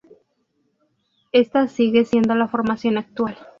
Esta 1.31 1.67
sigue 1.67 2.05
siendo 2.05 2.33
la 2.33 2.47
formación 2.47 2.97
actual. 2.97 3.37